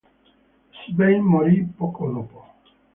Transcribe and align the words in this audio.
Svein 0.87 1.21
morì 1.21 1.61
poco 1.63 2.09
dopo. 2.09 2.53